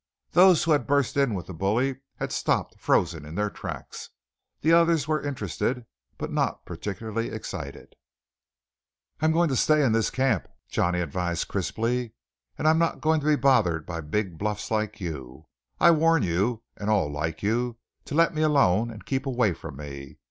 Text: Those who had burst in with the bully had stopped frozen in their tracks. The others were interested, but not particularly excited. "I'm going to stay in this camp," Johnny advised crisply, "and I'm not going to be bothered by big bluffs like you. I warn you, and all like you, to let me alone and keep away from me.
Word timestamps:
Those 0.31 0.63
who 0.63 0.71
had 0.71 0.87
burst 0.87 1.15
in 1.15 1.35
with 1.35 1.45
the 1.45 1.53
bully 1.53 1.99
had 2.15 2.31
stopped 2.31 2.79
frozen 2.79 3.23
in 3.23 3.35
their 3.35 3.51
tracks. 3.51 4.09
The 4.61 4.73
others 4.73 5.07
were 5.07 5.21
interested, 5.21 5.85
but 6.17 6.31
not 6.31 6.65
particularly 6.65 7.29
excited. 7.29 7.93
"I'm 9.19 9.31
going 9.31 9.49
to 9.49 9.55
stay 9.55 9.83
in 9.85 9.91
this 9.91 10.09
camp," 10.09 10.47
Johnny 10.67 11.01
advised 11.01 11.49
crisply, 11.49 12.13
"and 12.57 12.67
I'm 12.67 12.79
not 12.79 12.99
going 12.99 13.19
to 13.19 13.27
be 13.27 13.35
bothered 13.35 13.85
by 13.85 14.01
big 14.01 14.39
bluffs 14.39 14.71
like 14.71 14.99
you. 14.99 15.45
I 15.79 15.91
warn 15.91 16.23
you, 16.23 16.63
and 16.77 16.89
all 16.89 17.11
like 17.11 17.43
you, 17.43 17.77
to 18.05 18.15
let 18.15 18.33
me 18.33 18.41
alone 18.41 18.89
and 18.89 19.05
keep 19.05 19.27
away 19.27 19.53
from 19.53 19.75
me. 19.75 20.17